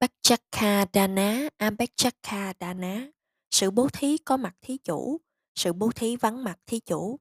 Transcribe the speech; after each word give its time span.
Bacchakkhadana 0.00 1.48
Ambedkardana 1.56 3.10
Sự 3.50 3.70
bố 3.70 3.88
thí 3.92 4.18
có 4.18 4.36
mặt 4.36 4.54
thí 4.62 4.78
chủ, 4.78 5.20
sự 5.54 5.72
bố 5.72 5.90
thí 5.96 6.16
vắng 6.16 6.44
mặt 6.44 6.58
thí 6.66 6.80
chủ. 6.80 7.20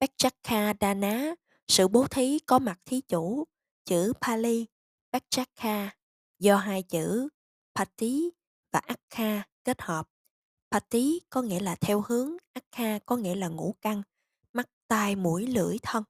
Bacchakkhadana 0.00 1.34
Sự 1.68 1.88
bố 1.88 2.06
thí 2.06 2.38
có 2.38 2.58
mặt 2.58 2.78
thí 2.84 3.00
chủ, 3.00 3.44
chữ 3.84 4.12
Pali, 4.20 4.66
Bacchakha, 5.12 5.90
do 6.38 6.56
hai 6.56 6.82
chữ 6.82 7.28
Pati 7.74 8.30
và 8.72 8.80
Akha 8.80 9.42
kết 9.64 9.82
hợp. 9.82 10.08
Pati 10.70 11.20
có 11.30 11.42
nghĩa 11.42 11.60
là 11.60 11.74
theo 11.74 12.02
hướng, 12.06 12.36
Akha 12.52 12.98
có 13.06 13.16
nghĩa 13.16 13.34
là 13.34 13.48
ngũ 13.48 13.74
căn, 13.80 14.02
mắt, 14.52 14.68
tai, 14.88 15.16
mũi, 15.16 15.46
lưỡi, 15.46 15.76
thân. 15.82 16.04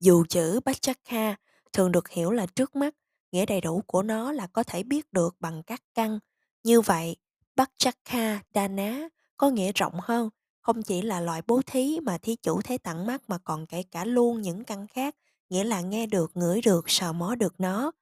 Dù 0.00 0.24
chữ 0.28 0.60
Bacchakha 0.64 1.36
thường 1.72 1.92
được 1.92 2.08
hiểu 2.08 2.30
là 2.30 2.46
trước 2.46 2.76
mắt, 2.76 2.94
nghĩa 3.32 3.46
đầy 3.46 3.60
đủ 3.60 3.82
của 3.86 4.02
nó 4.02 4.32
là 4.32 4.46
có 4.46 4.62
thể 4.62 4.82
biết 4.82 5.12
được 5.12 5.36
bằng 5.40 5.62
các 5.62 5.82
căn. 5.94 6.18
Như 6.62 6.80
vậy, 6.80 7.16
Bacchakha 7.56 8.42
Dana 8.54 9.08
có 9.36 9.50
nghĩa 9.50 9.72
rộng 9.72 9.94
hơn, 10.02 10.30
không 10.60 10.82
chỉ 10.82 11.02
là 11.02 11.20
loại 11.20 11.42
bố 11.46 11.60
thí 11.66 12.00
mà 12.02 12.18
thí 12.18 12.36
chủ 12.36 12.62
thấy 12.62 12.78
tặng 12.78 13.06
mắt 13.06 13.22
mà 13.28 13.38
còn 13.38 13.66
kể 13.66 13.82
cả 13.82 14.04
luôn 14.04 14.40
những 14.40 14.64
căn 14.64 14.86
khác, 14.86 15.16
nghĩa 15.48 15.64
là 15.64 15.80
nghe 15.80 16.06
được, 16.06 16.30
ngửi 16.34 16.60
được, 16.60 16.90
sờ 16.90 17.12
mó 17.12 17.34
được 17.34 17.54
nó. 17.58 17.92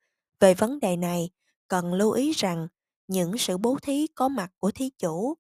Về 0.41 0.55
vấn 0.55 0.80
đề 0.80 0.96
này, 0.96 1.30
cần 1.69 1.95
lưu 1.95 2.10
ý 2.10 2.33
rằng 2.33 2.69
những 3.06 3.38
sự 3.38 3.58
bố 3.58 3.77
thí 3.83 4.06
có 4.06 4.28
mặt 4.28 4.52
của 4.58 4.70
thí 4.70 4.91
chủ 4.98 5.34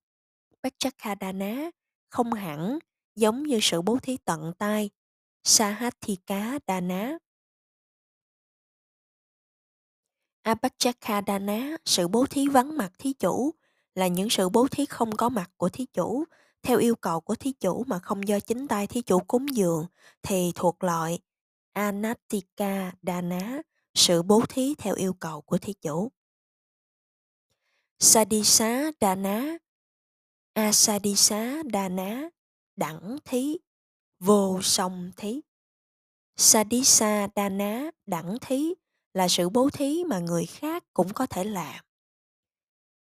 Bacchakadana 0.62 1.70
không 2.10 2.32
hẳn 2.32 2.78
giống 3.16 3.42
như 3.42 3.58
sự 3.62 3.82
bố 3.82 3.98
thí 4.02 4.16
tận 4.16 4.52
tay 4.58 4.90
Sahathika 5.44 6.58
Dana. 6.66 7.18
Abhachakadana, 10.48 11.76
sự 11.84 12.08
bố 12.08 12.26
thí 12.26 12.48
vắng 12.48 12.76
mặt 12.76 12.92
thí 12.98 13.12
chủ, 13.12 13.54
là 13.94 14.06
những 14.06 14.30
sự 14.30 14.48
bố 14.48 14.68
thí 14.70 14.86
không 14.86 15.16
có 15.16 15.28
mặt 15.28 15.50
của 15.56 15.68
thí 15.68 15.86
chủ, 15.86 16.24
theo 16.62 16.78
yêu 16.78 16.96
cầu 16.96 17.20
của 17.20 17.34
thí 17.34 17.52
chủ 17.52 17.84
mà 17.86 17.98
không 17.98 18.28
do 18.28 18.40
chính 18.40 18.68
tay 18.68 18.86
thí 18.86 19.02
chủ 19.02 19.20
cúng 19.20 19.56
dường, 19.56 19.86
thì 20.22 20.52
thuộc 20.54 20.84
loại 20.84 21.18
Anatika 21.72 22.92
Dana, 23.02 23.62
sự 23.94 24.22
bố 24.22 24.42
thí 24.48 24.74
theo 24.78 24.94
yêu 24.94 25.12
cầu 25.12 25.40
của 25.40 25.58
thí 25.58 25.72
chủ. 25.72 26.12
Sadisa 27.98 28.90
Dana 29.00 29.58
Asadisa 30.52 31.62
Dana 31.72 32.28
Đẳng 32.76 33.18
thí 33.24 33.58
Vô 34.20 34.60
song 34.62 35.10
thí 35.16 35.40
Sadisa 36.36 37.28
Dana 37.36 37.90
Đẳng 38.06 38.36
thí 38.40 38.74
là 39.14 39.28
sự 39.28 39.48
bố 39.48 39.70
thí 39.70 40.04
mà 40.04 40.18
người 40.18 40.46
khác 40.46 40.84
cũng 40.94 41.12
có 41.12 41.26
thể 41.26 41.44
làm. 41.44 41.84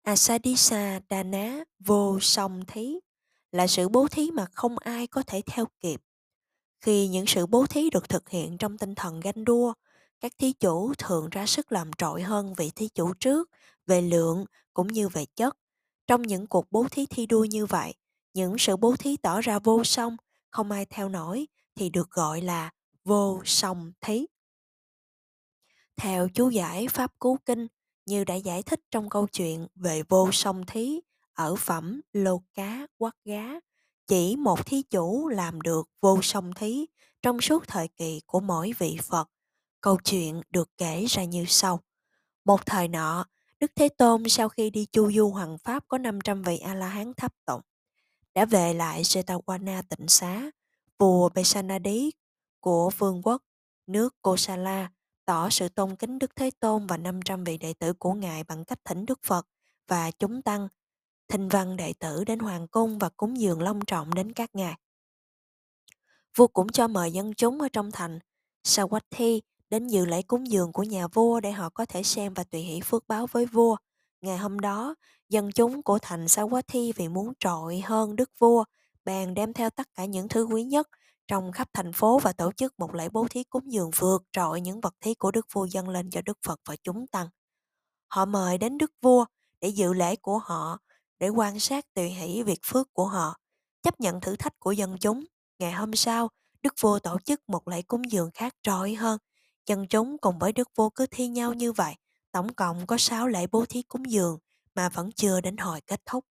Asadisa 0.03 0.99
Dana 1.09 1.63
Vô 1.79 2.19
song 2.21 2.63
thí 2.67 2.99
là 3.51 3.67
sự 3.67 3.89
bố 3.89 4.07
thí 4.07 4.31
mà 4.31 4.45
không 4.45 4.77
ai 4.77 5.07
có 5.07 5.23
thể 5.23 5.41
theo 5.45 5.65
kịp. 5.79 6.01
Khi 6.81 7.07
những 7.07 7.25
sự 7.25 7.45
bố 7.45 7.65
thí 7.65 7.89
được 7.89 8.09
thực 8.09 8.29
hiện 8.29 8.57
trong 8.57 8.77
tinh 8.77 8.95
thần 8.95 9.19
ganh 9.19 9.45
đua, 9.45 9.73
các 10.19 10.33
thí 10.37 10.53
chủ 10.53 10.93
thường 10.97 11.29
ra 11.29 11.45
sức 11.45 11.71
làm 11.71 11.91
trội 11.97 12.21
hơn 12.21 12.53
vị 12.53 12.71
thí 12.75 12.87
chủ 12.87 13.13
trước 13.13 13.49
về 13.85 14.01
lượng 14.01 14.45
cũng 14.73 14.87
như 14.87 15.09
về 15.09 15.25
chất. 15.25 15.57
Trong 16.07 16.21
những 16.21 16.47
cuộc 16.47 16.71
bố 16.71 16.87
thí 16.91 17.05
thi 17.05 17.25
đua 17.25 17.43
như 17.43 17.65
vậy, 17.65 17.93
những 18.33 18.57
sự 18.57 18.77
bố 18.77 18.95
thí 18.95 19.17
tỏ 19.17 19.41
ra 19.41 19.59
vô 19.59 19.83
song, 19.83 20.17
không 20.49 20.71
ai 20.71 20.85
theo 20.85 21.09
nổi 21.09 21.47
thì 21.75 21.89
được 21.89 22.11
gọi 22.11 22.41
là 22.41 22.71
vô 23.03 23.41
song 23.45 23.91
thí. 24.01 24.25
Theo 26.01 26.27
chú 26.33 26.49
giải 26.49 26.87
Pháp 26.87 27.11
Cú 27.19 27.37
Kinh, 27.45 27.67
như 28.05 28.23
đã 28.23 28.35
giải 28.35 28.63
thích 28.63 28.79
trong 28.91 29.09
câu 29.09 29.27
chuyện 29.27 29.67
về 29.75 30.03
vô 30.09 30.31
song 30.31 30.65
thí 30.65 30.99
ở 31.33 31.55
phẩm 31.55 32.01
Lô 32.13 32.41
Cá 32.53 32.87
Quát 32.97 33.15
Gá, 33.25 33.45
chỉ 34.07 34.35
một 34.35 34.65
thí 34.65 34.81
chủ 34.81 35.27
làm 35.27 35.61
được 35.61 35.89
vô 36.01 36.21
song 36.21 36.53
thí 36.53 36.85
trong 37.21 37.41
suốt 37.41 37.67
thời 37.67 37.87
kỳ 37.87 38.21
của 38.25 38.39
mỗi 38.39 38.73
vị 38.77 38.97
Phật. 39.03 39.29
Câu 39.81 39.97
chuyện 40.03 40.41
được 40.49 40.69
kể 40.77 41.05
ra 41.05 41.23
như 41.23 41.45
sau. 41.47 41.79
Một 42.45 42.65
thời 42.65 42.87
nọ, 42.87 43.25
Đức 43.59 43.71
Thế 43.75 43.89
Tôn 43.89 44.23
sau 44.29 44.49
khi 44.49 44.69
đi 44.69 44.85
chu 44.91 45.11
du 45.11 45.29
hoàng 45.29 45.57
pháp 45.57 45.83
có 45.87 45.97
500 45.97 46.41
vị 46.41 46.57
A-la-hán 46.57 47.13
thấp 47.13 47.33
tụng, 47.45 47.61
đã 48.35 48.45
về 48.45 48.73
lại 48.73 49.03
Setawana 49.03 49.83
tịnh 49.89 50.07
xá, 50.07 50.51
vua 50.99 51.29
Besanadi 51.29 52.11
của 52.59 52.89
vương 52.97 53.21
quốc 53.23 53.41
nước 53.87 54.15
Kosala 54.21 54.89
tỏ 55.27 55.49
sự 55.49 55.69
tôn 55.69 55.95
kính 55.95 56.19
Đức 56.19 56.35
Thế 56.35 56.51
Tôn 56.59 56.87
và 56.87 56.97
500 56.97 57.43
vị 57.43 57.57
đệ 57.57 57.73
tử 57.73 57.93
của 57.93 58.13
Ngài 58.13 58.43
bằng 58.43 58.65
cách 58.65 58.79
thỉnh 58.85 59.05
Đức 59.05 59.19
Phật 59.23 59.47
và 59.87 60.11
chúng 60.11 60.41
tăng, 60.41 60.67
thinh 61.27 61.47
văn 61.47 61.77
đệ 61.77 61.93
tử 61.99 62.23
đến 62.23 62.39
hoàng 62.39 62.67
cung 62.67 62.99
và 62.99 63.09
cúng 63.09 63.39
dường 63.39 63.61
long 63.61 63.85
trọng 63.85 64.13
đến 64.13 64.33
các 64.33 64.55
ngài. 64.55 64.75
Vua 66.35 66.47
cũng 66.47 66.69
cho 66.69 66.87
mời 66.87 67.11
dân 67.11 67.33
chúng 67.33 67.61
ở 67.61 67.69
trong 67.73 67.91
thành 67.91 68.19
Sawathi 68.67 69.39
đến 69.69 69.87
dự 69.87 70.05
lễ 70.05 70.21
cúng 70.21 70.51
dường 70.51 70.71
của 70.71 70.83
nhà 70.83 71.07
vua 71.07 71.39
để 71.39 71.51
họ 71.51 71.69
có 71.69 71.85
thể 71.85 72.03
xem 72.03 72.33
và 72.33 72.43
tùy 72.43 72.61
hỷ 72.61 72.81
phước 72.81 73.07
báo 73.07 73.27
với 73.31 73.45
vua. 73.45 73.77
Ngày 74.21 74.37
hôm 74.37 74.59
đó, 74.59 74.95
dân 75.29 75.51
chúng 75.51 75.83
của 75.83 75.99
thành 76.01 76.25
Sawathi 76.25 76.91
vì 76.95 77.07
muốn 77.07 77.33
trội 77.39 77.79
hơn 77.79 78.15
đức 78.15 78.31
vua, 78.39 78.63
bèn 79.05 79.33
đem 79.33 79.53
theo 79.53 79.69
tất 79.69 79.87
cả 79.95 80.05
những 80.05 80.27
thứ 80.27 80.43
quý 80.43 80.63
nhất 80.63 80.87
trong 81.27 81.51
khắp 81.51 81.69
thành 81.73 81.93
phố 81.93 82.19
và 82.19 82.33
tổ 82.33 82.51
chức 82.51 82.79
một 82.79 82.95
lễ 82.95 83.09
bố 83.09 83.27
thí 83.29 83.43
cúng 83.43 83.71
dường 83.71 83.91
vượt 83.95 84.23
trội 84.31 84.61
những 84.61 84.81
vật 84.81 84.95
thí 85.01 85.13
của 85.13 85.31
đức 85.31 85.45
vua 85.53 85.65
dâng 85.65 85.89
lên 85.89 86.09
cho 86.09 86.21
đức 86.21 86.37
Phật 86.47 86.59
và 86.65 86.75
chúng 86.83 87.07
tăng. 87.07 87.27
Họ 88.07 88.25
mời 88.25 88.57
đến 88.57 88.77
đức 88.77 88.91
vua 89.01 89.25
để 89.61 89.69
dự 89.69 89.93
lễ 89.93 90.15
của 90.15 90.37
họ, 90.37 90.77
để 91.19 91.29
quan 91.29 91.59
sát 91.59 91.93
tùy 91.93 92.09
hỷ 92.09 92.43
việc 92.43 92.59
phước 92.65 92.93
của 92.93 93.07
họ, 93.07 93.37
chấp 93.83 93.99
nhận 93.99 94.21
thử 94.21 94.35
thách 94.35 94.59
của 94.59 94.71
dân 94.71 94.97
chúng. 94.97 95.25
Ngày 95.59 95.71
hôm 95.71 95.95
sau, 95.95 96.29
đức 96.61 96.73
vua 96.79 96.99
tổ 96.99 97.17
chức 97.25 97.49
một 97.49 97.67
lễ 97.67 97.81
cúng 97.81 98.11
dường 98.11 98.31
khác 98.33 98.55
trội 98.63 98.95
hơn. 98.95 99.17
Dân 99.65 99.87
chúng 99.87 100.17
cùng 100.17 100.39
với 100.39 100.53
đức 100.53 100.69
vua 100.75 100.89
cứ 100.89 101.05
thi 101.11 101.27
nhau 101.27 101.53
như 101.53 101.71
vậy, 101.71 101.95
tổng 102.31 102.53
cộng 102.53 102.87
có 102.87 102.97
6 102.97 103.27
lễ 103.27 103.47
bố 103.47 103.65
thí 103.69 103.81
cúng 103.81 104.11
dường 104.11 104.37
mà 104.75 104.89
vẫn 104.89 105.11
chưa 105.11 105.41
đến 105.41 105.57
hồi 105.57 105.81
kết 105.81 106.01
thúc. 106.05 106.25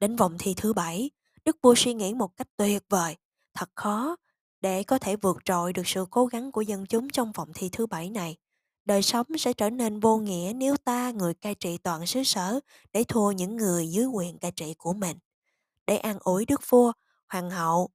Đến 0.00 0.16
vòng 0.16 0.36
thi 0.38 0.54
thứ 0.56 0.72
bảy, 0.72 1.10
đức 1.44 1.56
vua 1.62 1.74
suy 1.74 1.94
nghĩ 1.94 2.14
một 2.14 2.36
cách 2.36 2.48
tuyệt 2.56 2.82
vời, 2.88 3.16
thật 3.56 3.70
khó 3.74 4.16
để 4.60 4.82
có 4.82 4.98
thể 4.98 5.16
vượt 5.16 5.36
trội 5.44 5.72
được 5.72 5.86
sự 5.86 6.06
cố 6.10 6.26
gắng 6.26 6.52
của 6.52 6.60
dân 6.60 6.86
chúng 6.86 7.08
trong 7.08 7.32
vòng 7.32 7.48
thi 7.54 7.68
thứ 7.72 7.86
bảy 7.86 8.10
này. 8.10 8.36
Đời 8.84 9.02
sống 9.02 9.26
sẽ 9.38 9.52
trở 9.52 9.70
nên 9.70 10.00
vô 10.00 10.18
nghĩa 10.18 10.52
nếu 10.56 10.76
ta, 10.76 11.10
người 11.10 11.34
cai 11.34 11.54
trị 11.54 11.78
toàn 11.78 12.06
xứ 12.06 12.22
sở, 12.22 12.60
để 12.92 13.04
thua 13.08 13.30
những 13.30 13.56
người 13.56 13.90
dưới 13.90 14.06
quyền 14.06 14.38
cai 14.38 14.52
trị 14.52 14.74
của 14.78 14.92
mình. 14.92 15.18
Để 15.86 15.96
an 15.96 16.18
ủi 16.20 16.46
đức 16.46 16.60
vua, 16.68 16.92
hoàng 17.28 17.50
hậu 17.50 17.90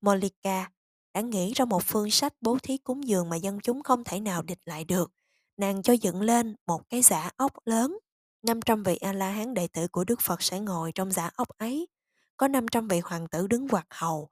Molika 0.00 0.70
đã 1.14 1.20
nghĩ 1.20 1.52
ra 1.52 1.64
một 1.64 1.82
phương 1.84 2.10
sách 2.10 2.32
bố 2.40 2.58
thí 2.62 2.78
cúng 2.78 3.08
dường 3.08 3.28
mà 3.28 3.36
dân 3.36 3.60
chúng 3.60 3.82
không 3.82 4.04
thể 4.04 4.20
nào 4.20 4.42
địch 4.42 4.60
lại 4.64 4.84
được. 4.84 5.12
Nàng 5.56 5.82
cho 5.82 5.92
dựng 5.92 6.20
lên 6.20 6.56
một 6.66 6.88
cái 6.88 7.02
giả 7.02 7.30
ốc 7.36 7.52
lớn. 7.64 7.98
500 8.42 8.82
vị 8.82 8.96
A-la-hán 8.96 9.54
đệ 9.54 9.66
tử 9.66 9.88
của 9.88 10.04
Đức 10.04 10.20
Phật 10.20 10.42
sẽ 10.42 10.60
ngồi 10.60 10.92
trong 10.92 11.12
giả 11.12 11.30
ốc 11.36 11.48
ấy. 11.48 11.88
Có 12.36 12.48
500 12.48 12.88
vị 12.88 13.00
hoàng 13.04 13.28
tử 13.28 13.46
đứng 13.46 13.68
quạt 13.68 13.86
hầu, 13.90 14.30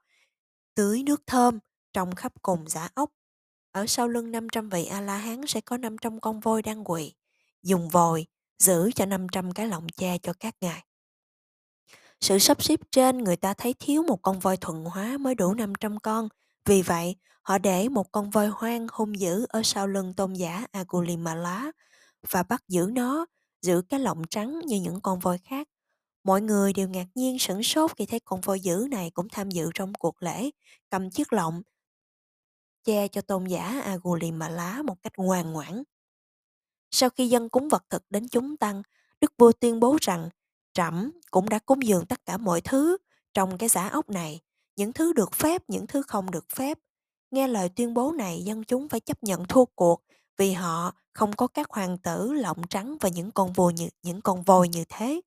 tưới 0.80 1.02
nước 1.02 1.22
thơm 1.26 1.58
trong 1.92 2.14
khắp 2.14 2.32
cùng 2.42 2.68
giả 2.68 2.88
ốc. 2.94 3.10
Ở 3.72 3.86
sau 3.86 4.08
lưng 4.08 4.30
500 4.30 4.68
vị 4.68 4.86
A-la-hán 4.86 5.46
sẽ 5.46 5.60
có 5.60 5.76
500 5.76 6.20
con 6.20 6.40
voi 6.40 6.62
đang 6.62 6.84
quỳ, 6.84 7.14
dùng 7.62 7.88
vòi 7.88 8.26
giữ 8.58 8.90
cho 8.94 9.06
500 9.06 9.52
cái 9.52 9.68
lọng 9.68 9.86
che 9.88 10.18
cho 10.18 10.32
các 10.40 10.54
ngài. 10.60 10.84
Sự 12.20 12.38
sắp 12.38 12.62
xếp 12.62 12.80
trên 12.92 13.18
người 13.18 13.36
ta 13.36 13.54
thấy 13.54 13.74
thiếu 13.78 14.02
một 14.02 14.22
con 14.22 14.38
voi 14.38 14.56
thuần 14.56 14.84
hóa 14.84 15.18
mới 15.18 15.34
đủ 15.34 15.54
500 15.54 15.98
con. 15.98 16.28
Vì 16.64 16.82
vậy, 16.82 17.16
họ 17.42 17.58
để 17.58 17.88
một 17.88 18.12
con 18.12 18.30
voi 18.30 18.48
hoang 18.48 18.86
hung 18.92 19.20
dữ 19.20 19.46
ở 19.48 19.62
sau 19.64 19.86
lưng 19.86 20.14
tôn 20.14 20.32
giả 20.32 20.66
Agulimala 20.72 21.70
và 22.30 22.42
bắt 22.42 22.62
giữ 22.68 22.90
nó, 22.92 23.26
giữ 23.62 23.82
cái 23.88 24.00
lọng 24.00 24.22
trắng 24.30 24.60
như 24.66 24.80
những 24.80 25.00
con 25.00 25.18
voi 25.18 25.38
khác. 25.38 25.68
Mọi 26.24 26.40
người 26.40 26.72
đều 26.72 26.88
ngạc 26.88 27.06
nhiên 27.14 27.38
sửng 27.38 27.62
sốt 27.62 27.90
khi 27.96 28.06
thấy 28.06 28.20
con 28.20 28.40
voi 28.40 28.60
dữ 28.60 28.86
này 28.90 29.10
cũng 29.10 29.28
tham 29.28 29.50
dự 29.50 29.70
trong 29.74 29.92
cuộc 29.94 30.22
lễ, 30.22 30.50
cầm 30.90 31.10
chiếc 31.10 31.32
lọng 31.32 31.62
che 32.84 33.08
cho 33.08 33.20
tôn 33.20 33.44
giả 33.44 33.80
Agulimala 33.84 34.82
một 34.82 35.02
cách 35.02 35.12
ngoan 35.16 35.52
ngoãn. 35.52 35.82
Sau 36.90 37.10
khi 37.10 37.28
dân 37.28 37.48
cúng 37.48 37.68
vật 37.68 37.84
thực 37.90 38.02
đến 38.10 38.28
chúng 38.28 38.56
tăng, 38.56 38.82
Đức 39.20 39.32
vua 39.38 39.52
tuyên 39.52 39.80
bố 39.80 39.96
rằng 40.00 40.28
Trẫm 40.74 41.10
cũng 41.30 41.48
đã 41.48 41.58
cúng 41.58 41.86
dường 41.86 42.06
tất 42.06 42.26
cả 42.26 42.36
mọi 42.36 42.60
thứ 42.60 42.96
trong 43.34 43.58
cái 43.58 43.68
giả 43.68 43.88
ốc 43.88 44.10
này, 44.10 44.40
những 44.76 44.92
thứ 44.92 45.12
được 45.12 45.34
phép, 45.34 45.62
những 45.68 45.86
thứ 45.86 46.02
không 46.02 46.30
được 46.30 46.46
phép. 46.54 46.78
Nghe 47.30 47.48
lời 47.48 47.68
tuyên 47.68 47.94
bố 47.94 48.12
này, 48.12 48.42
dân 48.44 48.64
chúng 48.64 48.88
phải 48.88 49.00
chấp 49.00 49.22
nhận 49.22 49.44
thua 49.44 49.64
cuộc 49.64 50.02
vì 50.36 50.52
họ 50.52 50.94
không 51.12 51.36
có 51.36 51.46
các 51.46 51.70
hoàng 51.70 51.98
tử 51.98 52.32
lọng 52.32 52.62
trắng 52.70 52.96
và 53.00 53.08
những 53.08 53.30
con 53.30 53.52
voi 53.52 53.72
như 53.72 53.88
những 54.02 54.20
con 54.20 54.42
voi 54.42 54.68
như 54.68 54.84
thế. 54.88 55.20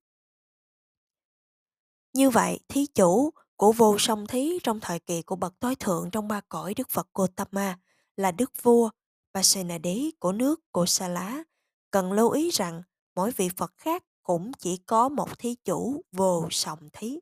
Như 2.14 2.30
vậy, 2.30 2.60
thí 2.68 2.86
chủ 2.86 3.30
của 3.56 3.72
vô 3.72 3.96
song 3.98 4.26
thí 4.26 4.58
trong 4.62 4.80
thời 4.80 4.98
kỳ 4.98 5.22
của 5.22 5.36
bậc 5.36 5.60
tối 5.60 5.74
thượng 5.76 6.10
trong 6.10 6.28
ba 6.28 6.40
cõi 6.48 6.74
Đức 6.74 6.90
Phật 6.90 7.08
Gotama 7.14 7.78
là 8.16 8.32
Đức 8.32 8.62
Vua 8.62 8.90
Pasena 9.34 9.78
Đế 9.78 10.10
của 10.18 10.32
nước 10.32 10.60
Kosala. 10.72 11.44
Cần 11.90 12.12
lưu 12.12 12.30
ý 12.30 12.50
rằng 12.50 12.82
mỗi 13.14 13.30
vị 13.30 13.48
Phật 13.56 13.72
khác 13.76 14.04
cũng 14.22 14.52
chỉ 14.52 14.76
có 14.76 15.08
một 15.08 15.38
thí 15.38 15.54
chủ 15.64 16.02
vô 16.12 16.48
song 16.50 16.88
thí. 16.92 17.20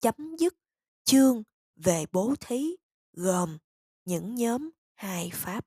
Chấm 0.00 0.36
dứt 0.38 0.54
chương 1.04 1.42
về 1.76 2.04
bố 2.12 2.34
thí 2.40 2.76
gồm 3.12 3.58
những 4.04 4.34
nhóm 4.34 4.70
hai 4.94 5.30
pháp. 5.34 5.66